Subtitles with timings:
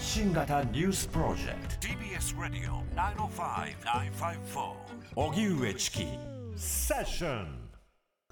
[0.00, 1.88] 発信型ニュースプロジェクト。
[1.88, 2.82] TBS ラディオ
[3.28, 4.72] 905-954
[5.14, 6.06] おぎゅうえちき
[6.56, 7.46] セッション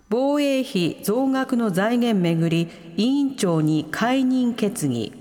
[0.09, 5.13] 防衛費増額の財源めぐり委員長に解任決議。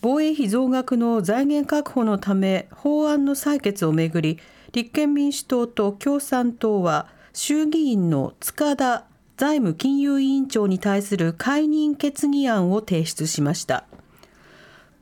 [0.00, 4.38] 防衛費増額の財源確保のため法案の採決をめぐり
[4.70, 9.06] 立憲民主党と共産党は衆議院の塚田
[9.42, 13.86] 財務金融委員長に対する解任決議案を提出しました。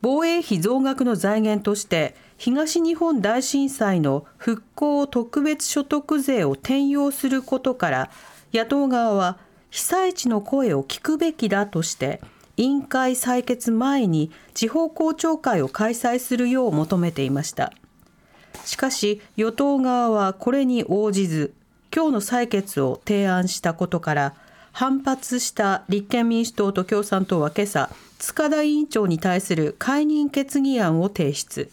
[0.01, 8.09] 防衛費増額の財源として東日本大震災の復興特別所得税を転用することから
[8.51, 9.37] 野党側は
[9.69, 12.19] 被災地の声を聞くべきだとして
[12.57, 17.71] 委員会採決前に地方公聴会を開催するよう求めていました。
[18.65, 21.53] しかし与党側はこれに応じず
[21.93, 24.35] 今日の採決を提案したことから
[24.71, 31.69] 反発した立憲民主党と共産党は今朝塚田委員長に対する解任決議案を提出。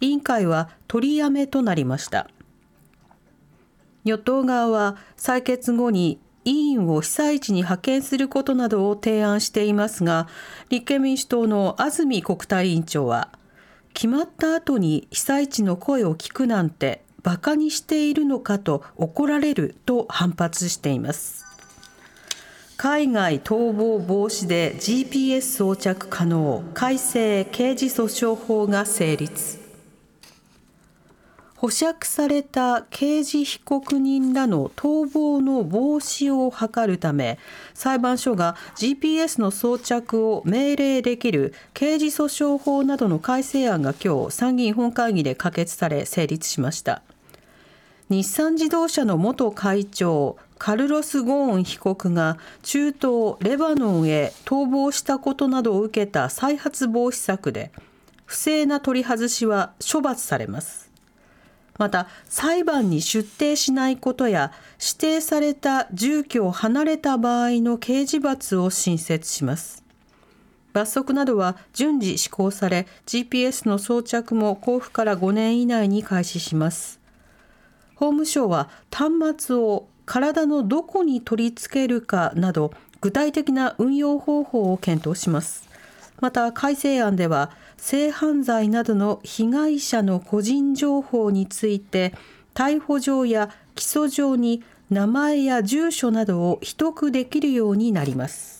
[0.00, 2.28] 委員会は取りやめとなりました。
[4.04, 10.26] 与党側は採決後に委員を被災地に派遣することなどを提案していますが
[10.70, 13.28] 立憲民主党の安住国対委員長は
[13.92, 21.44] 決まった後に被災地の声を聞くなんて馬鹿にしているのかと怒られると反発しています。
[22.76, 29.60] 海外逃亡防止で GPS 装着可能改正刑事訴訟法が成立。
[31.60, 37.38] 保釈された刑事被告人らの逃亡の防止を図るため
[37.74, 47.02] 裁判所が GPS の装着を命令できる刑事訴訟法などの改正案が今日参議院本会議で可決され成立しました。
[48.10, 57.70] 日産自動車の元会長カルロス・ゴーン被告が中東レバノンへ逃亡したことなどを受けた再発防止策で
[58.24, 60.90] 不正な取り外しは処罰されます。
[61.78, 69.84] また裁判に出廷しないことや指定された住居を離れた場合の刑事罰を新設します。
[70.72, 76.99] 罰則などは順次施行され GPS の装着も交付から5年以内に開始します。
[78.00, 79.12] 法務省は端
[79.48, 82.72] 末を体のどこに取り付けるかなど
[83.02, 85.68] 具体的な運用方法を検討します。
[86.18, 92.14] また改正案では性犯罪などの被害者の個人情報について
[92.54, 98.59] 逮捕状や起訴状に名前や住所などを秘匿できるようになります。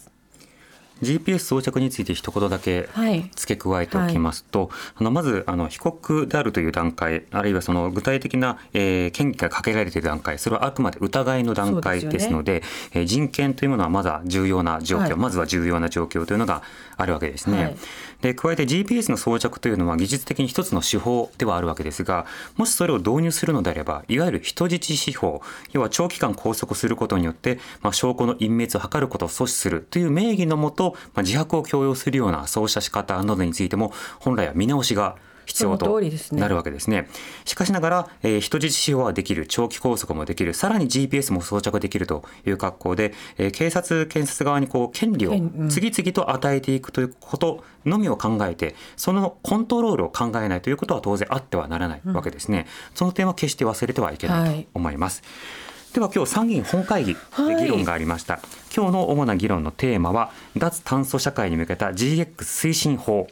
[1.02, 2.88] GPS 装着について一言だけ
[3.36, 4.68] 付け加えておきますと、はい。
[4.68, 16.62] はい、あのまずあの被告であるという段階あるいはその具体的な、えー、権利がかけられている段階それはあくまで疑いの段階ですのでで、ね、えー、人権というものはまだ重要な状況、はい、まずは重要な状況というのが
[16.96, 17.76] あるわけですね。
[18.20, 25.40] で加えて GPS の装着というのは技術的に一つの手法ではあるわけですがもしそれを導入するのであればいわゆる人質司法
[25.72, 35.16] 要は長期間拘束することによって、まあ、証拠の隠滅を図ることを阻止するという名義のもと、まあ、自白を強要するようなそうした仕方などについても本来は見直しが
[35.50, 36.00] 必要と
[36.32, 37.08] なるわけですね。
[37.44, 45.32] しかしながら、えー、人質使用はできる、長期拘束もできる、さらに GPS も装着できるという格好で、えー、警察、検察側にこう権利を
[45.68, 52.66] 次々と与えていくということのみを考えて、そのコントロールを考えないということは当然あってはならないわけですね。
[52.90, 55.22] うん、その点は決して忘れてはいけないと思います。
[55.22, 57.20] はいでは今日参議院本会議で
[57.56, 58.42] 議論がありました、はい、
[58.74, 63.26] 今日の主な議論のテーマは脱炭素社会に向けた GX 推進法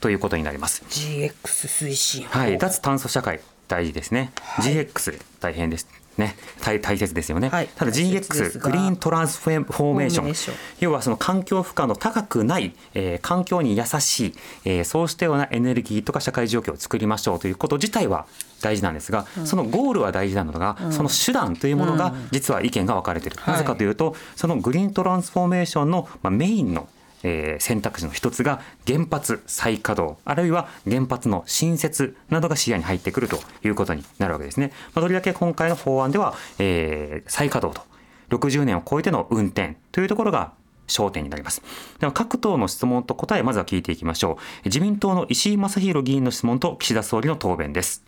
[0.00, 0.84] ということになります。
[0.88, 5.86] GX 推進はい脱炭素社会大事ですね、はい、GX 大変です
[6.18, 10.56] ね、大大切ですよね、はい、ただ GX グリーントランスフォーメーション。
[10.80, 14.34] 要はその環境負荷の高くない、えー、環境に優しい、
[14.64, 18.26] えー、そうしたようなエネルギーとか社会状況を作りましょうということ自体は
[18.60, 26.88] 大事なんですが、そのゴールは大事なのが、その手段というものが実は意見が分かれている、なぜかというとそのグリーントランスフォーメーションのメインの
[27.22, 34.72] えー、選択肢の一つが原発再稼働あるいは原発の新設などが視野に入ってくるということになるわけですね。
[34.94, 37.80] まあ、とりわけ今回の法案では、えー、再稼働
[38.28, 40.52] と60年を超えての運転というところが
[40.86, 41.62] 焦点になります。
[42.00, 44.64] では各党の質問と答えまずは聞いていきましょう。
[44.64, 48.04] 自民党の石井正弘議員の質問と岸田総理の答弁です。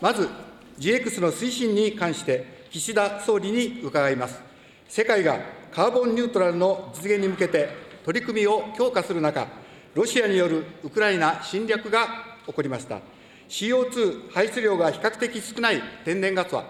[0.00, 0.28] まず
[0.78, 4.40] GX の推進に関して岸田総理に伺います。
[4.88, 5.38] 世界が
[5.72, 9.46] カーボンニュートラルの実現に向けて取り組みを強化する中、
[9.94, 12.06] ロシアによるウクライナ侵略が
[12.46, 13.00] 起こりました。
[13.48, 16.64] CO2 排出量が比較的少ない天然ガスは、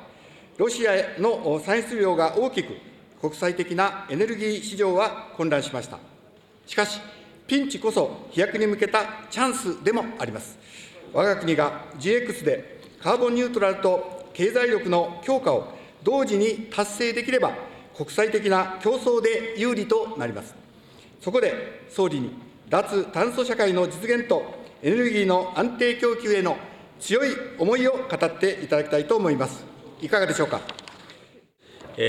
[0.56, 2.74] ロシアの産出量が大きく、
[3.20, 5.98] 国際的なエネルギー市場は混乱しました。
[6.66, 7.00] しかし、
[7.46, 10.58] ピンチこそ飛躍に向けたチャンスでもあります。
[11.12, 15.72] 我が国が GX でカーボンニュートラルと経済力の強化を
[16.02, 17.52] 同時に達成できれば、
[17.96, 20.54] 国際的な競争で有利となります。
[21.20, 22.32] そこで総理に
[22.68, 24.42] 脱炭素社会の実現と
[24.82, 26.56] エネルギーの安定供給への
[26.98, 27.28] 強い
[27.58, 29.64] 思いを語っていただきたいと思います。
[30.00, 30.60] いかがでしょうか？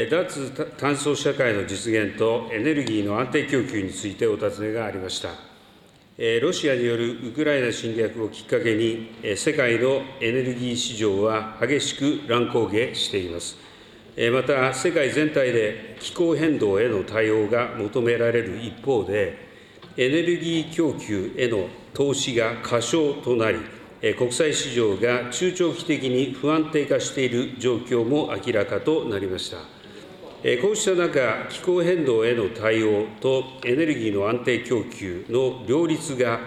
[0.10, 5.30] 脱炭素社会の実現とエネルギーの安定供給についてお尋ねがありました。
[6.42, 13.58] ロシアによるウクライナ侵略をきっかけに、世界のエネルギー市場は激しく乱高下しています。
[14.34, 19.38] また、世界全体で気候変動への対応が求められる一方で、
[19.98, 23.60] エネルギー供給への投資が過小となり、
[24.18, 29.58] 国際市場が中長期的に不安定化している状況も明らかとなりました。
[29.58, 36.40] こうした中、気候変動への対応とエネルギーの安定供給の両立が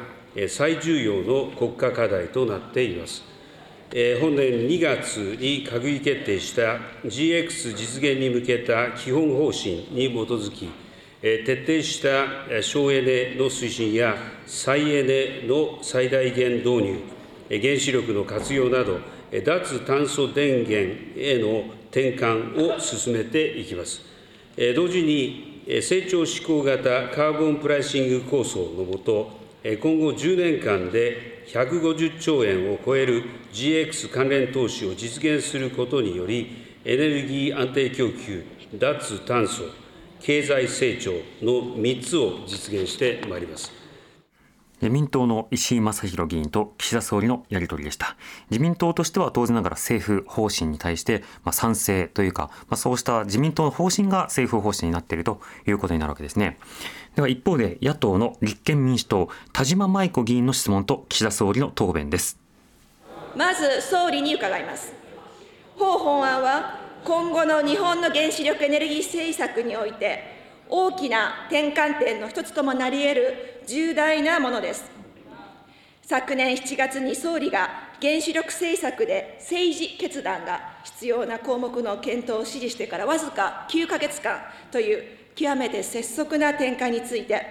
[0.49, 3.34] 最重要の国家課題となっています。
[4.21, 10.69] 本年2月に閣議決定した GX 実現に向けた基本方針に基づき、
[11.23, 16.99] 徹底した省エネの推進や再エネの最大限導入、
[17.49, 18.99] 原子力の活用など、
[19.45, 24.03] 脱炭素電源への転換を進めていきます。
[24.75, 29.31] 同時に、成長志向型カーボンプライシング構想のもと、
[29.63, 38.45] 今後10年間で150兆円を超える GX 関連投資を実現することにより、エネルギー安定供給、
[38.75, 39.65] 脱炭素、
[40.21, 41.13] 経済成長
[41.43, 43.84] の3つを実現してまいります。
[44.85, 48.17] 自民党の石井正弘議員と岸田総理のやり取りでした。
[48.51, 56.59] 自民党としては当然ながら政府方針に対して、ま、賛成というか、まあ、そうした自民党の方針が政府方針になっているということになるわけですね。
[57.17, 62.39] では一方で野党の立憲民主党田島舞子議員の質問と岸田総理の答弁です。
[63.35, 64.93] まず総理に伺います。
[65.79, 70.35] 法本案は今後の日本の原子力エネルギー政策において
[70.69, 74.85] 大きな転換点の一つともなり得る重大なものです。
[76.03, 77.71] 昨年7月に総理が
[78.01, 84.41] 原子力政策で政治決断が必要な項目の検討を指示してからわずか9か月間
[84.71, 87.47] という極めて拙速な転換について、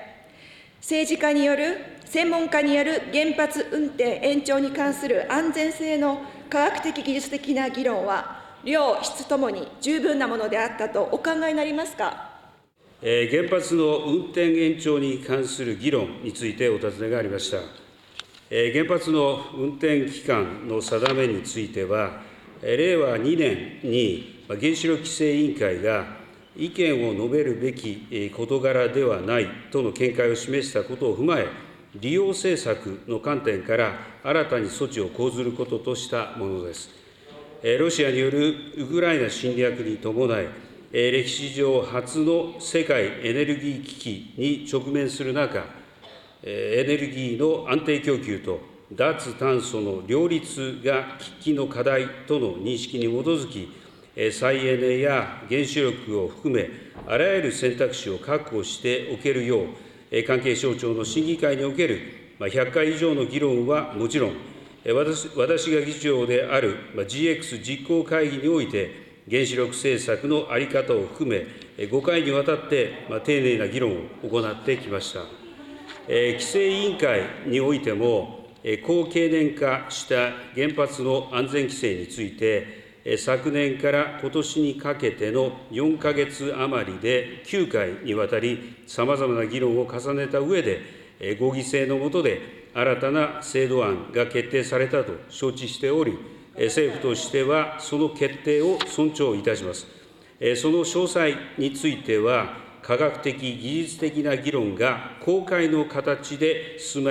[0.81, 12.32] 政治家による、専門家による原発運転延長に関する安全性の科学的技術的な議論は、量、質ともに十分なものであったとお考えになりますか？
[13.03, 17.57] 原発の運転延長に関する議論についてお尋ねがありました。
[18.49, 22.21] 原発の運転期間の定めについては、
[22.61, 26.05] 令和2年に原子力規制委員会が
[26.55, 31.47] 意見を述べるべき事柄ではないとの見解を示したことを踏まえ、
[31.99, 36.89] 利用政策の観点から新たに措置を講ずることとしたものです。
[37.79, 40.47] ロシアによるウクライナ侵略に伴い、
[40.93, 45.65] 歴史上初の世界エネルギー危機に直面する中、
[46.43, 48.61] エネルギーの安定供給と
[48.91, 53.69] 脱炭素の両立が喫緊の課題との認識に基づき、
[54.31, 56.69] 再エネや原子力を含め、
[57.07, 59.63] あらゆる選択肢を確保しておけるよ
[60.11, 62.01] う、関係省庁の審議会における
[62.39, 64.33] 100回以上の議論はもちろん、
[64.85, 71.45] 私私が議長である GX 実行会議において、原子力政策の在り方を含め、
[71.77, 75.21] 5回にわたって丁寧な議論を行ってきました。
[76.07, 78.49] 規制委員会においても、
[78.85, 82.83] 高経年化した原発の安全規制について、
[83.17, 92.41] 昨年からことしにかけての4か月余りで9回にわたり、さまざまな議論を重ねたうえで、合議制の下で
[92.73, 96.17] 新たな制度案が決定されたと承知しており、
[96.55, 99.87] 政府としてはその決定を尊重いたします。
[100.55, 107.03] その詳細については、科学的、技術的な議論が公開の形で進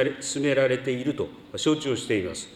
[0.42, 2.48] められていると承知をしています。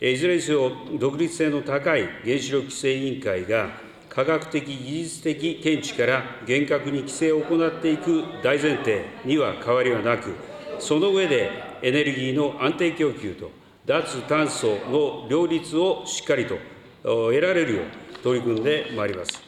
[0.00, 3.70] いずれにせよ、独立性の高い原子力規制委員会が、
[4.08, 10.34] 科学的、技術的見地から厳格に規制を行っていく大前提には変わりはなく、
[10.78, 11.50] その上で
[11.82, 13.50] エネルギーの安定供給と
[13.86, 16.58] 脱炭素の両立をしっかりと
[17.02, 19.42] 得られるよう取り組んでまいります。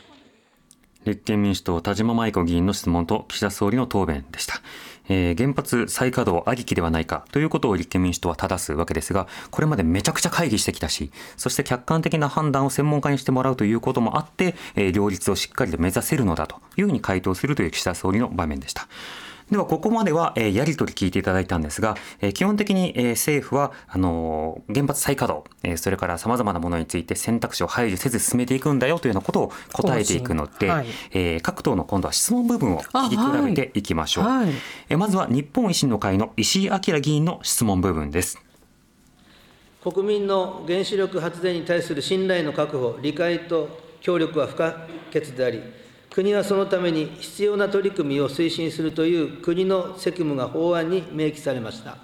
[1.05, 4.63] 立憲民主党田島舞子議員の質問と岸田総理の答弁でした。
[5.09, 18.87] えー、原発再稼働ありきではないかということを立憲民主党は正すわけですが、これまでめちゃくちゃ会議してきたし、そして客観的な判断を専門家にしてもらうということもあって、えー、両立をしっかりと目指せるのだというふうに回答するという岸田総理の場面でした。
[19.53, 34.47] ではここまでは、えー、やり取り聞いていただいたんですが、えー、基本的に、えー、政府はあのー、原発再稼働、えー、それからさまざまなものについて選択肢を排除せず進めていくんだよというようなことを答えていくので、はい、えー、各党の今度は質問部分を聞き比べていきましょう、はい。
[34.47, 34.55] はい、
[34.89, 38.41] えー、まずは日本維新の会の石井明議員の質問部分です。
[39.83, 43.69] 国民の原子力発電に対する信頼の確保理解と
[44.01, 45.61] 協力は不可欠であり
[46.15, 51.97] 国はそのために必要な取り組みを推進するという国の責務が法案に明記されました。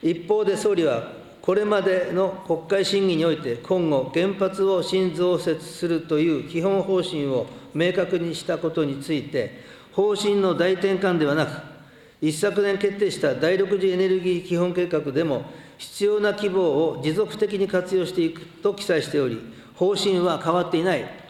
[0.00, 11.60] 一方で総理は、これまでの国会審議において、今後、原発を新増設するという基本方針を明確にしたことについて、方針の大転換ではなく、
[12.20, 19.40] 一昨年決定した第6次エネルギー基本計画でも、必要な規模を持続的に活用していくと記載しており、
[19.74, 21.21] 方針は変わっていない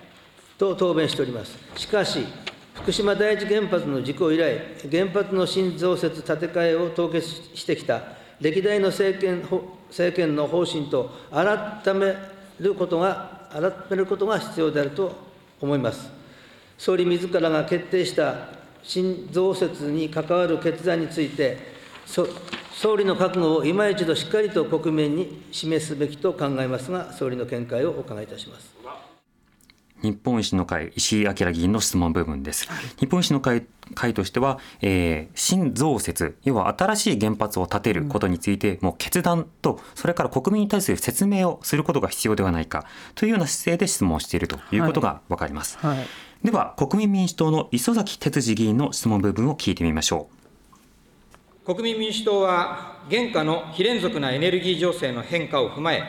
[0.58, 1.56] と答弁しております。
[1.76, 2.26] しかし、
[2.74, 4.58] 福島第一原発の事故以来、
[4.90, 8.02] 原発の新増設建て替えを凍結してきた
[8.40, 9.42] 歴代の政権
[9.88, 12.14] 政権の方針と改め
[12.58, 15.12] ることが、改めることが必要であると
[15.60, 16.10] 思います。
[16.78, 18.48] 総理自らが決定した
[18.82, 21.58] 新増設に関わる決断について、
[22.06, 29.11] 総理の覚悟を今一度しっかりと国民に示すべきと考えますが、総理の見解をお伺いいたします。
[30.02, 32.68] 日本維新の会、石井明議員の質問部分です。
[32.98, 45.78] 日本維新の会会としては、えー、新増設、要は新しい原発を建てることについて、もう決断と、それから国民に対する説明をすることが必要ではないかというような姿勢で質問をしているということが分かります。
[45.78, 46.06] はいはい、
[46.44, 50.28] では、国民民主党の磯崎哲司議員の質問部分を聞いてみましょ
[51.64, 51.74] う。
[51.74, 56.02] 国民民主党は、現下の非連続なエネルギー情勢の変化を踏まえ、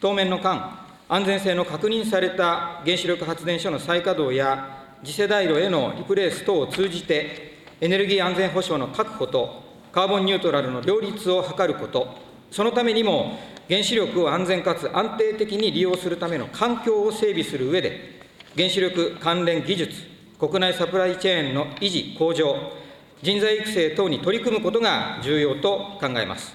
[0.00, 12.08] 当面の間、安全性の確認された原子力発電所の再稼働や、次世代炉へのリプレース等を通じて、エネルギー安全保障の確保と、カーボンニュートラルの両立を図ること、
[12.50, 18.20] そのためにも、原子力を安全かつ安定的に利用するための環境を整備する上で、
[18.56, 20.02] 原子力関連技術、
[20.40, 22.56] 国内サプライチェーンの維持・向上、
[23.22, 26.52] 人材育成等に取り組むことが重要と考えます。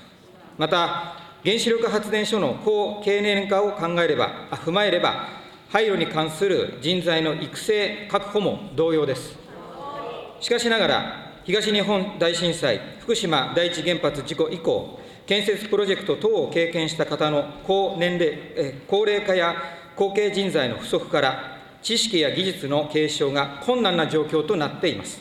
[0.58, 5.27] また、原子力発電所の高経年化を考えれば、踏まえれば、
[5.69, 9.36] 廃炉に関する人材の育成確保も同様です。
[10.39, 19.55] しかしながら、東日本大震災、福島第一原発事故以降、建設プロジェクト等を経験した方の高年齢、え高齢化や
[19.95, 25.19] 後継人材の不足から、知識や技術の継承が困難な状況となっています。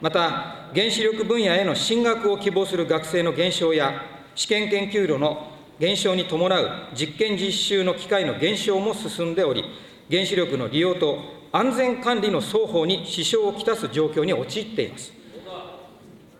[0.00, 4.00] また、原子力分野への進学を希望する学生の減少や、
[4.36, 9.64] 試験研究路の減少に伴う実験実習の機会の減少も進んでおり、
[10.10, 11.18] 原子力の利用と
[11.52, 15.12] 安全管理の双方に支障をきたす状況に陥っています。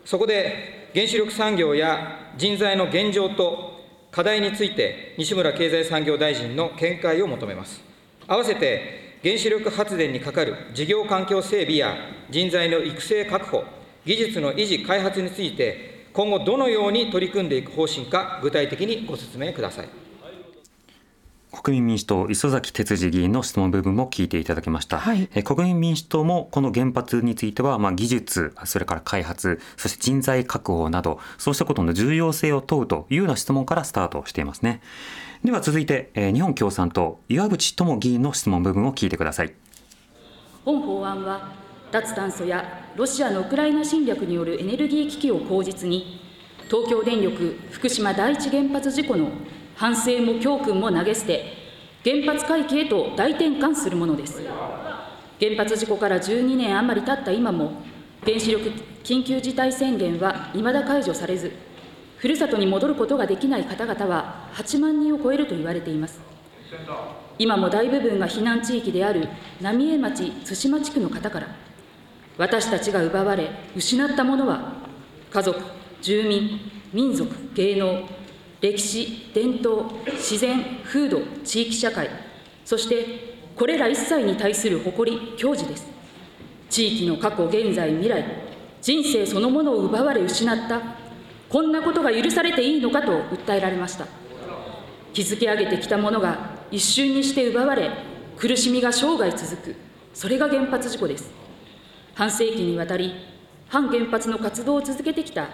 [0.05, 7.81] そこで、原子力産業や人材の現状と課題について、西村経済産業大臣の見解を求めます。
[8.27, 11.95] 併せて、原子力発電にかかる事業環境整備や
[12.29, 13.63] 人材の育成確保、
[14.05, 19.89] 技術の維持・開発について、今後どのように取り組んでいく方針か、具体的にご説明ください。
[21.51, 34.81] 国民民主党磯崎哲司議員の質問部分も聞いていただきました、はい、え国民民主党もこの原発については、まあ、技術それから開発そして人材確保などそうしたことの重要性を問うというような質問からスタートしていますね。
[35.43, 39.53] では続いて、え日本共産党岩渕智議員の質問部分を聞いてください。
[40.65, 41.51] 本法案は
[41.91, 46.19] 脱炭素やロシアのウクライナ侵略によるエネルギー危機を口実に、
[46.67, 49.29] 東京電力福島第一原発事故の
[49.75, 51.45] 反省も教訓も投げ捨て、
[52.03, 54.41] 原発回帰へと大転換するものです。
[55.39, 57.83] 原発事故から12年余り経った今も、
[58.25, 58.71] 原子力
[59.03, 61.51] 緊急事態宣言はいまだ解除されず、
[62.17, 66.19] ふるさとに戻ることができない方々は8万人を超えると言われています。
[67.37, 69.27] 今も大部分が避難地域である
[69.61, 71.66] 浪江町対馬地区の方から、
[72.37, 74.73] 私たちが奪われ、失ったものは、
[75.31, 75.59] 家族、
[76.01, 76.59] 住民、
[76.93, 78.03] 民族、芸能、
[78.61, 82.09] 歴史、伝統、自然、風土、地域社会、
[82.63, 85.87] そしてこれら一切に対する誇り、矜持です。
[86.69, 88.23] 地域の過去、現在、未来、
[88.81, 90.81] 人生そのものを奪われ失った、
[91.49, 94.05] こんなことが許されていいのかと訴えられました。
[95.13, 97.89] 築き上げてきたものが一瞬にして奪われ、
[98.37, 99.75] 苦しみが生涯続く、
[100.13, 101.46] それが原発事故です。
[102.17, 103.13] 半世紀にわたり、
[103.69, 105.49] 反原発の活動を続けてきた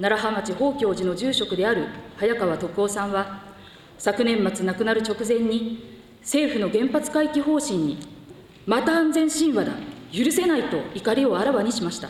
[0.00, 3.42] 楢葉町宝教寺の住職である早川徳夫さんは、
[3.98, 7.98] 昨年末亡くなる直前に、政府の原発回帰方針に、
[8.64, 9.72] また安全神話だ、
[10.10, 12.08] 許せないと怒りをあらわにしました。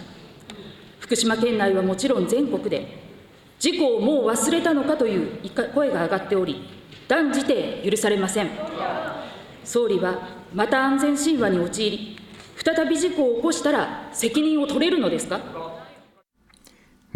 [1.01, 3.03] 福島県内はもちろん全国で、
[3.59, 6.63] 事故をもう忘れたのかという声が上がっており、
[7.09, 8.51] 断じて許されません。
[9.65, 12.16] 総理はまた安全神話に陥り、
[12.63, 15.41] 再び事故を起こしたら責任を取れるのですか？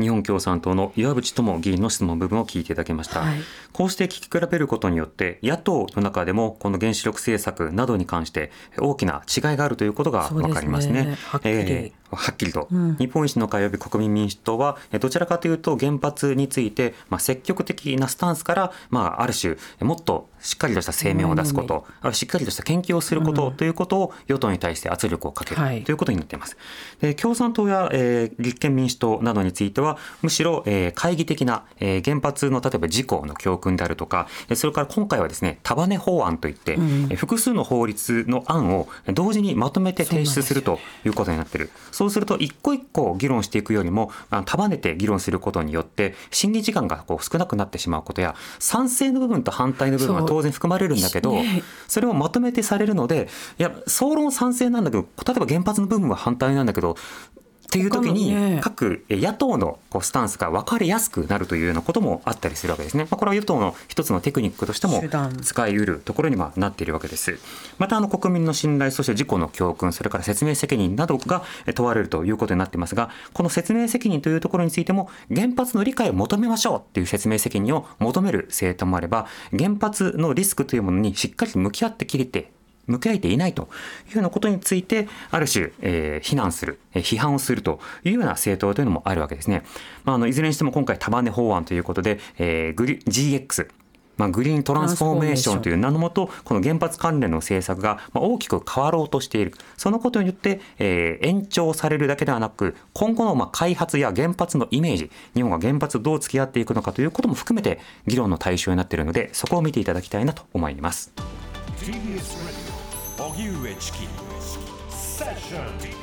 [0.00, 3.40] 日本共産党の岩渕智議員の質問部分を聞いていただきました、はい、
[3.73, 11.02] こうして聞き比べることによって野党の中でもこの原子力政策などに関して大きな違いがあるということが分かりますね。
[11.02, 26.57] すねえーはっきりと、うん、日本維新の会及び国民民主党はどちらかというと原発について、まあ、積極的なスタンスから、まあ、ある種もっとしっかりとした声明を出すこと、うん、しっかりとした研究をすること、ということを与党に対して圧力をかける、はい、ということになっています。
[27.00, 29.89] で共産党や、えー、立憲民主党などについては
[30.23, 41.70] むしろ、えー、懐疑的な、えー、原発の例えば事故の教訓であるとかそれから今回はですね束ね法案といって、うん、複数の法律の案を同時にまとめて提出するということになっている。
[41.92, 44.11] そうすると一個一個議論していくよりも
[44.44, 51.35] 束ねて議論することによって審議時間がこう少なくなってしまうことや賛成の部分と反対の部分は当然含まれるんだけど
[51.88, 53.28] それをまとめてされるので
[53.59, 56.97] いや総論賛成なんだけど例えば原発の部分は反対なんだけど
[57.70, 63.04] っていう時に各野党のこうスタンスが分かりやすくなるというようなこともあったりするわけですね。
[63.04, 65.00] まあ、これは与党の一つのテクニックとしても
[65.40, 67.38] 使いうるところにはなっているわけです。
[67.78, 71.44] またあの国民の信頼そして事故の教訓それから説明責任などが
[71.76, 82.50] 問われるということになっていますがこの説明責任というところについても原発の理解を求めましょうっていう説明責任を求める政党もあれば原発のリスクというものにしっかりと向き合ってきれて
[82.90, 83.68] 向き合えていないと
[84.09, 89.62] いうようなことについて、ある種、えー、非難する、えー、批判をするというような政党というのもあるわけですね。
[90.04, 93.68] まあ、あのいずれにしても今回、束ね法案ということで、えー、GX、
[94.20, 99.54] まあ、グリーントランスフォーメーションという名のもと、この原発関連の政策が大きく変わろうとしている。
[99.78, 111.12] そのことによって、えー、延長されるだけではなく、今後のまあ開発や原発のイメージ、日本が原発どう付き合っていくのかということも含めて議論の対象になっているので、そこを見ていただきたいなと思います。
[113.40, 114.09] 荻上チキ
[114.90, 115.99] セッション